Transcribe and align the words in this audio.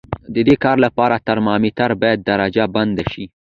د 0.33 0.35
دې 0.47 0.55
کار 0.63 0.77
لپاره 0.85 1.23
ترمامتر 1.27 1.89
باید 2.01 2.19
درجه 2.29 2.65
بندي 2.75 3.05
شي. 3.13 3.25